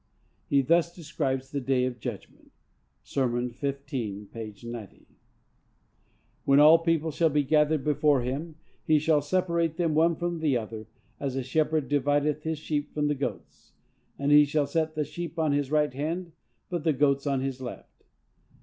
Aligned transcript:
He 0.47 0.63
thus 0.63 0.95
describes 0.95 1.51
the 1.51 1.61
day 1.61 1.85
of 1.85 1.99
judgment 1.99 2.51
(Sermon 3.03 3.51
15, 3.51 4.29
p. 4.33 4.55
90): 4.63 5.05
When 6.43 6.59
all 6.59 6.79
people 6.79 7.11
shall 7.11 7.29
be 7.29 7.43
gathered 7.43 7.83
before 7.83 8.21
him, 8.23 8.55
"he 8.83 8.97
shall 8.97 9.21
separate 9.21 9.77
them, 9.77 9.93
one 9.93 10.15
from 10.15 10.43
another, 10.43 10.87
as 11.19 11.35
a 11.35 11.43
shepherd 11.43 11.87
divideth 11.87 12.41
his 12.41 12.57
sheep 12.57 12.91
from 12.95 13.09
the 13.09 13.13
goats; 13.13 13.73
and 14.17 14.31
he 14.31 14.43
shall 14.43 14.65
set 14.65 14.95
the 14.95 15.05
sheep 15.05 15.37
on 15.37 15.51
the 15.51 15.61
right 15.69 15.93
hand, 15.93 16.31
but 16.67 16.83
the 16.83 16.93
goats 16.93 17.27
on 17.27 17.43
the 17.47 17.63
left." 17.63 18.05